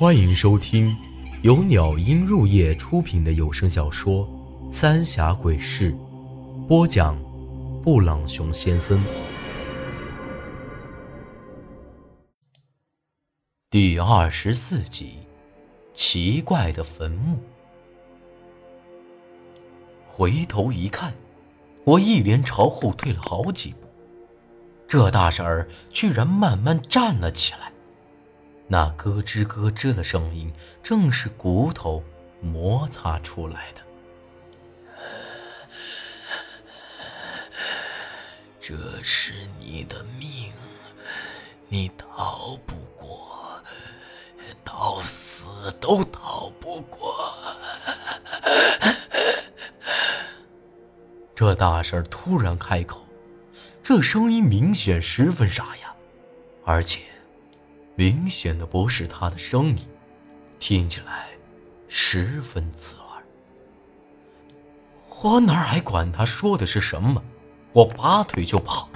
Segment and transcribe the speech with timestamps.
[0.00, 0.96] 欢迎收听
[1.42, 4.26] 由鸟音入夜出品的有声小说
[4.72, 5.92] 《三峡鬼事》，
[6.66, 7.22] 播讲：
[7.82, 8.98] 布朗熊先生。
[13.68, 15.18] 第二十四集：
[15.92, 17.38] 奇怪的坟墓。
[20.06, 21.12] 回头一看，
[21.84, 23.86] 我一连朝后退了好几步，
[24.88, 27.69] 这大婶儿居然慢慢站了起来。
[28.72, 32.04] 那咯吱咯吱的声音，正是骨头
[32.40, 33.82] 摩擦出来的。
[38.60, 40.52] 这是你的命，
[41.66, 43.60] 你逃不过，
[44.62, 45.50] 到死
[45.80, 47.12] 都逃不过。
[51.34, 53.04] 这大婶突然开口，
[53.82, 55.92] 这声音明显十分沙哑，
[56.64, 57.09] 而且。
[58.00, 59.86] 明显的不是他的声音，
[60.58, 61.28] 听起来
[61.86, 63.22] 十分刺耳。
[65.20, 67.22] 我哪还管他说的是什么？
[67.74, 68.88] 我拔腿就跑。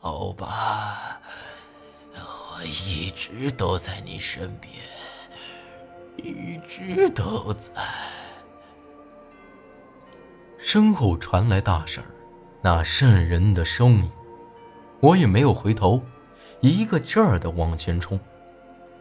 [0.00, 1.20] 好吧，
[2.16, 4.74] 我一直都在你身边，
[6.16, 7.72] 一直都在。
[10.58, 12.02] 身后传来大婶
[12.60, 14.10] 那渗人的声音，
[14.98, 16.02] 我也没有回头。
[16.60, 18.18] 一个劲儿的往前冲，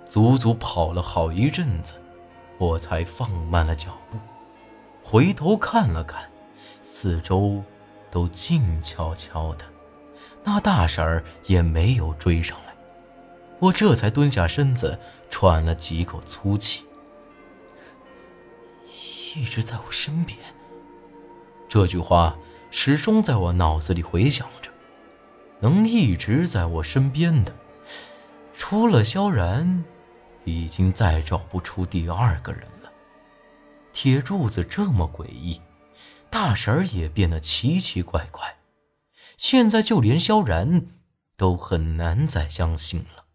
[0.06, 1.94] 足足跑了好一阵子，
[2.58, 4.18] 我才放慢了脚步，
[5.04, 6.30] 回头看了看，
[6.84, 7.64] 四周
[8.12, 9.66] 都静悄悄的，
[10.44, 12.76] 那大婶儿也没有追上来，
[13.60, 16.84] 我这才蹲下身子，喘了几口粗气。
[19.36, 20.38] 一直在我身边，
[21.68, 22.38] 这句话
[22.72, 24.48] 始终在我脑子里回响。
[25.60, 27.56] 能一直在我身边的，
[28.56, 29.84] 除了萧然，
[30.46, 32.92] 已经再找不出第二个人了。
[33.92, 35.60] 铁柱子这么诡异，
[36.30, 38.58] 大婶儿也变得奇奇怪怪，
[39.38, 40.88] 现在就连萧然
[41.36, 43.26] 都很难再相信了。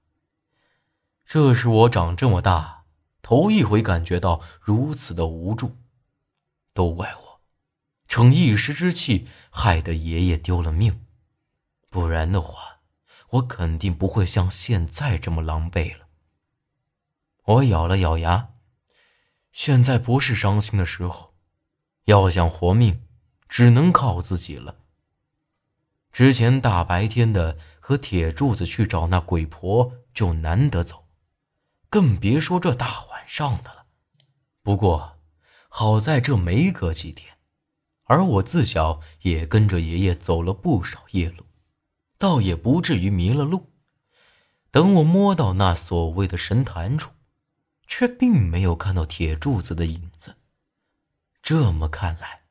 [1.27, 2.85] 这是我长这么大
[3.23, 5.77] 头一回感觉到如此的无助，
[6.73, 7.41] 都怪我，
[8.07, 11.01] 逞一时之气，害得爷爷丢了命。
[11.93, 12.81] 不然的话，
[13.33, 16.07] 我肯定不会像现在这么狼狈了。
[17.45, 18.55] 我咬了咬牙，
[19.53, 21.35] 现在不是伤心的时候，
[22.07, 23.03] 要想活命，
[23.47, 24.77] 只能靠自己了。
[26.11, 31.05] 之前大白天的和铁柱子去找那鬼婆就难得走，
[31.91, 33.85] 更别说这大晚上的了。
[34.63, 35.19] 不过
[35.69, 37.37] 好在这没隔几天，
[38.05, 41.45] 而我自小也跟着爷爷走了不少夜路。
[42.23, 43.73] 倒也不至于迷了路。
[44.71, 47.11] 等我摸到那所谓的神坛处，
[47.89, 50.37] 却并没有看到铁柱子的影子。
[51.43, 52.43] 这么看来，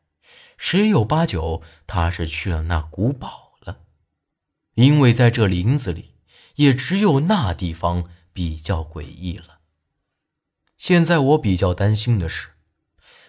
[0.58, 3.84] 十有八九他是去了那古堡了。
[4.74, 6.16] 因为在这林子里，
[6.56, 9.60] 也只有那地方比较诡异了。
[10.78, 12.50] 现在我比较担心的是，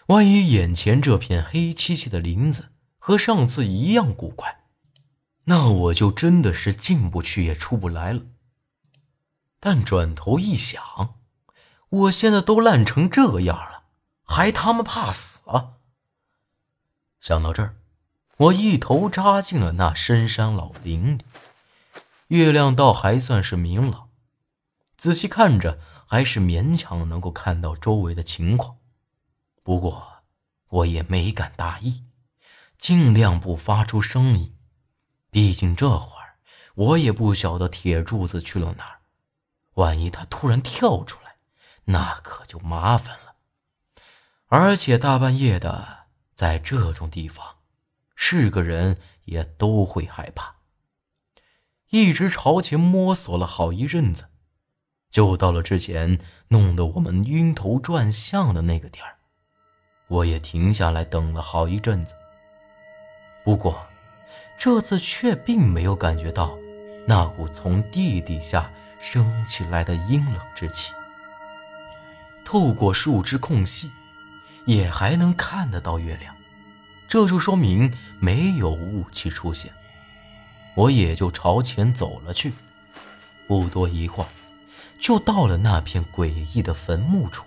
[0.08, 4.61] 万一眼前这片黑漆漆的林子和上次一样古怪。
[5.44, 8.22] 那我就真的是进不去也出不来了。
[9.58, 11.16] 但转头一想，
[11.88, 13.84] 我现在都烂成这样了，
[14.24, 15.74] 还他妈怕死啊！
[17.20, 17.76] 想到这儿，
[18.36, 21.24] 我一头扎进了那深山老林里。
[22.28, 24.08] 月亮倒还算是明朗，
[24.96, 28.78] 仔细看着还是勉强能够看到周围的情况。
[29.62, 30.24] 不过
[30.68, 32.04] 我也没敢大意，
[32.78, 34.56] 尽量不发出声音。
[35.32, 36.36] 毕竟这会儿
[36.74, 39.00] 我也不晓得铁柱子去了哪儿，
[39.74, 41.36] 万一他突然跳出来，
[41.84, 43.36] 那可就麻烦了。
[44.48, 46.00] 而且大半夜的，
[46.34, 47.56] 在这种地方，
[48.14, 50.56] 是个人也都会害怕。
[51.88, 54.28] 一直朝前摸索了好一阵子，
[55.10, 56.18] 就到了之前
[56.48, 59.16] 弄得我们晕头转向的那个点儿。
[60.08, 62.14] 我也停下来等了好一阵子，
[63.44, 63.82] 不过。
[64.64, 66.56] 这次却并没有感觉到
[67.04, 68.70] 那股从地底下
[69.00, 70.92] 升起来的阴冷之气。
[72.44, 73.90] 透过树枝空隙，
[74.64, 76.32] 也还能看得到月亮，
[77.08, 79.72] 这就说明没有雾气出现。
[80.76, 82.52] 我也就朝前走了去，
[83.48, 84.28] 不多一会儿，
[84.96, 87.44] 就到了那片诡异的坟墓处。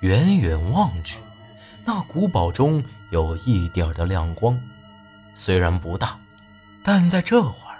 [0.00, 1.18] 远远望去，
[1.84, 4.58] 那古堡中有一点的亮光。
[5.38, 6.18] 虽然不大，
[6.82, 7.78] 但在这会儿，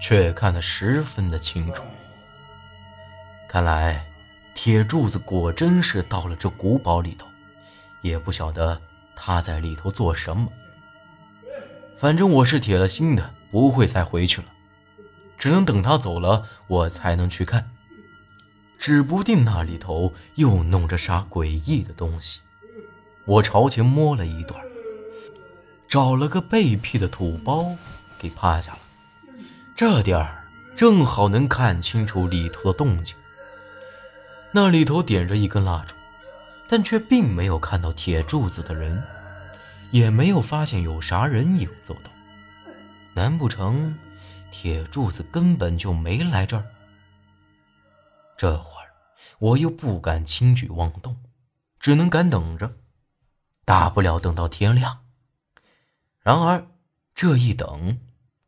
[0.00, 1.82] 却看得十分的清楚。
[3.48, 4.06] 看来
[4.54, 7.26] 铁柱子果真是到了这古堡里头，
[8.02, 8.80] 也不晓得
[9.16, 10.46] 他在里头做什么。
[11.98, 14.46] 反正我是铁了心的，不会再回去了，
[15.36, 17.68] 只能等他走了，我才能去看。
[18.78, 22.38] 指不定那里头又弄着啥诡异的东西。
[23.26, 24.64] 我朝前摸了一段，
[25.88, 27.74] 找了个背僻的土包
[28.18, 28.78] 给趴下了，
[29.76, 30.44] 这点儿
[30.76, 33.16] 正好能看清楚里头的动静。
[34.50, 35.94] 那里头点着一根蜡烛，
[36.68, 39.02] 但却并没有看到铁柱子的人，
[39.90, 42.12] 也没有发现有啥人影走动。
[43.14, 43.96] 难不成
[44.50, 46.64] 铁柱子根本就没来这儿？
[48.36, 48.88] 这会儿
[49.38, 51.16] 我又不敢轻举妄动，
[51.78, 52.70] 只能干等着，
[53.64, 55.05] 大不了等到天亮。
[56.26, 56.66] 然而
[57.14, 58.00] 这一等，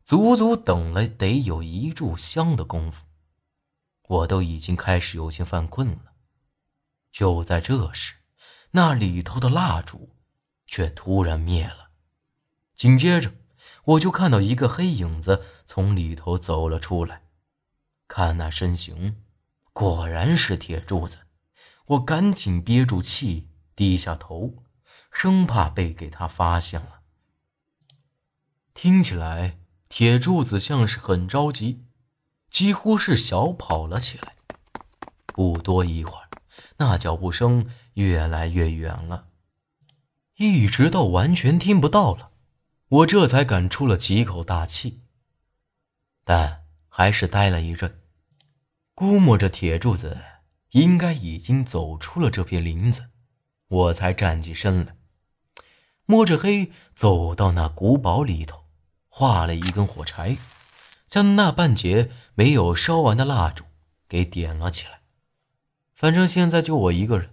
[0.03, 3.05] 足足等了得有一炷香的功夫，
[4.05, 6.11] 我都已经开始有些犯困了。
[7.09, 8.15] 就在这时，
[8.71, 10.09] 那里头的蜡烛
[10.67, 11.91] 却突然灭了，
[12.75, 13.31] 紧接着
[13.85, 17.21] 我就看到一个黑影子从里头走了出来，
[18.09, 19.23] 看那身形。
[19.71, 21.19] 果然是铁柱子，
[21.85, 24.65] 我赶紧憋住气，低下头，
[25.13, 26.98] 生怕被给他发现了。
[28.73, 29.57] 听起来，
[29.89, 31.83] 铁柱子像是很着急，
[32.49, 34.35] 几乎是小跑了起来。
[35.27, 36.29] 不多一会儿，
[36.77, 39.27] 那脚步声越来越远了，
[40.37, 42.31] 一直到完全听不到了，
[42.89, 45.01] 我这才敢出了几口大气，
[46.23, 48.01] 但还是呆了一阵。
[48.93, 50.17] 估摸着铁柱子
[50.71, 53.09] 应该已经走出了这片林子，
[53.67, 54.97] 我才站起身来，
[56.05, 58.58] 摸着黑走到那古堡里头，
[59.19, 60.37] 画了一根火柴，
[61.05, 63.65] 将那半截没有烧完的蜡烛
[64.07, 65.01] 给点了起来。
[65.93, 67.31] 反正现在就我一个人，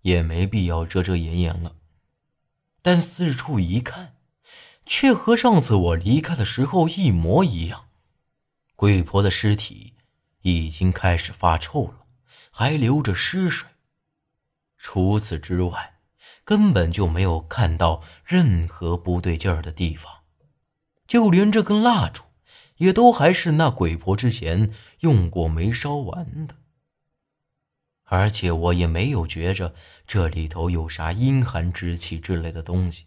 [0.00, 1.76] 也没必要遮遮掩掩了。
[2.80, 4.14] 但四处一看，
[4.86, 7.88] 却和上次我离开的时候一模一样，
[8.74, 9.92] 鬼婆的尸体。
[10.40, 12.06] 已经开始发臭了，
[12.50, 13.68] 还流着尸水。
[14.78, 15.96] 除此之外，
[16.44, 20.15] 根本就没有看到任何不对劲儿的地方，
[21.06, 22.24] 就连这根蜡烛，
[22.76, 26.56] 也都还是那鬼婆之前用过没烧完的。
[28.04, 29.74] 而且我也没有觉着
[30.06, 33.06] 这里头有啥阴寒之气之类的东西，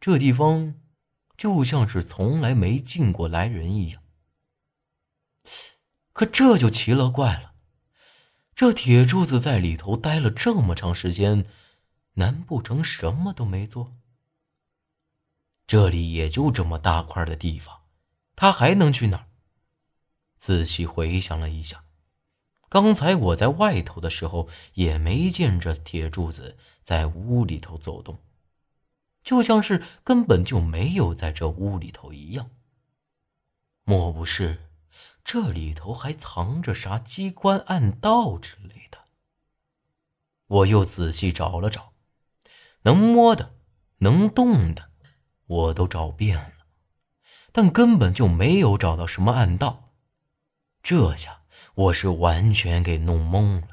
[0.00, 0.74] 这地方
[1.36, 4.02] 就像是从来没进过来人一样。
[6.12, 7.54] 可这就奇了怪了，
[8.54, 11.44] 这铁柱子在里头待了这么长时间，
[12.14, 13.96] 难不成什么都没做？
[15.66, 17.82] 这里也就这么大块的地方，
[18.36, 19.26] 他还能去哪儿？
[20.38, 21.84] 仔细回想了一下，
[22.68, 28.18] 刚才我在外头的时候也没见着铁柱子在屋里头走动，
[29.24, 32.50] 就像是根本就没有在这屋里头一样。
[33.82, 34.70] 莫不是？
[35.24, 38.98] 这里头还藏着啥机关暗道之类的？
[40.46, 41.92] 我又仔细找了找，
[42.82, 43.56] 能摸的、
[43.98, 44.92] 能动的，
[45.46, 46.66] 我都找遍了，
[47.52, 49.90] 但根本就没有找到什么暗道。
[50.82, 51.40] 这下
[51.74, 53.68] 我是完全给弄懵了。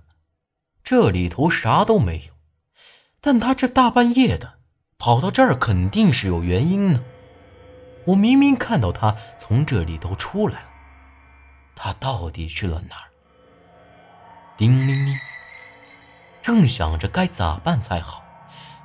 [0.84, 2.34] 这里头啥都没有，
[3.22, 4.60] 但他这大半夜的
[4.98, 7.04] 跑到这儿，肯定是有原因呢。
[8.06, 10.68] 我明明看到他从这里头出来了。
[11.76, 13.10] 他到底去了哪儿？
[14.58, 15.16] 叮铃铃，
[16.42, 18.24] 正想着该咋办才好，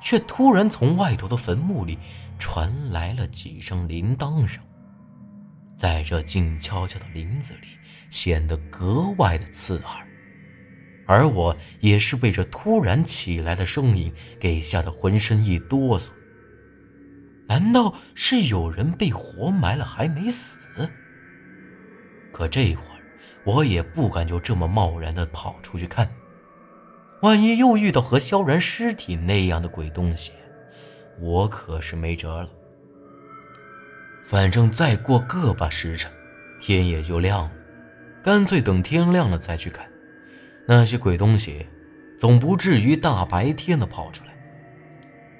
[0.01, 1.99] 却突然从外头的坟墓里
[2.39, 4.63] 传来了几声铃铛声，
[5.77, 7.67] 在这静悄悄的林子里
[8.09, 10.07] 显得格外的刺耳，
[11.05, 16.09] 而我也是被这突然起来的声音给吓得浑身一哆嗦。
[17.47, 20.57] 难道是有人被活埋了还没死？
[22.31, 23.01] 可这会儿，
[23.43, 26.09] 我也不敢就这么贸然的跑出去看，
[27.21, 30.31] 万一又遇到和萧然尸体那样的鬼东西，
[31.19, 32.49] 我可是没辙了。
[34.23, 36.11] 反正再过个把时辰，
[36.59, 37.51] 天也就亮了，
[38.23, 39.87] 干脆等天亮了再去看。
[40.67, 41.65] 那些鬼东西，
[42.17, 44.29] 总不至于大白天的跑出来。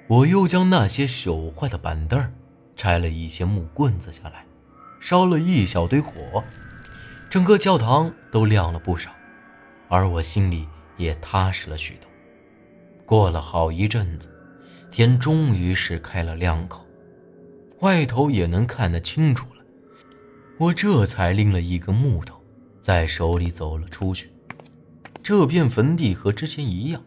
[0.08, 2.20] 我又将那些朽坏的板凳
[2.74, 4.44] 拆了一些木棍子下来，
[4.98, 6.42] 烧了一小堆火。
[7.30, 9.12] 整个教堂都亮了不少，
[9.88, 12.10] 而我心里也踏实了许多。
[13.06, 14.28] 过了好一阵子，
[14.90, 16.84] 天终于是开了两口，
[17.80, 19.62] 外头也能看得清楚了。
[20.58, 22.42] 我这才拎了一根木头，
[22.82, 24.30] 在手里走了出去。
[25.22, 27.02] 这片坟地和之前一样，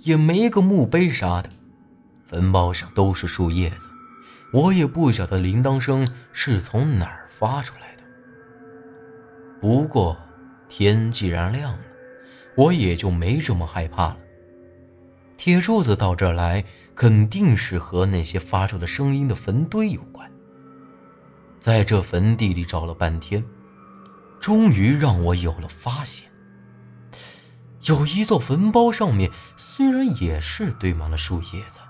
[0.00, 1.48] 也没个墓碑啥的，
[2.26, 3.88] 坟包上都是树叶子。
[4.52, 8.02] 我也不晓得铃铛声是从哪儿发出来的。
[9.58, 10.16] 不过
[10.68, 11.80] 天既然亮了，
[12.56, 14.18] 我也就没这么害怕了。
[15.38, 16.62] 铁柱子到这儿来，
[16.94, 20.30] 肯定是和那些发出的声音的坟堆有关。
[21.60, 23.44] 在这坟地里找了半天，
[24.40, 26.28] 终于让我有了发现。
[27.84, 31.80] 有一座坟包上面虽然也是堆满了树叶子，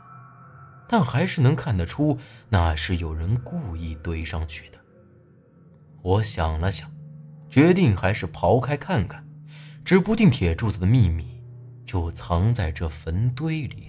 [0.88, 2.18] 但还是能看得出
[2.48, 4.78] 那是有人故意堆上去的。
[6.00, 6.90] 我想了想，
[7.50, 9.26] 决定还是刨开看看，
[9.84, 11.42] 指不定铁柱子的秘密
[11.84, 13.88] 就藏在这坟堆里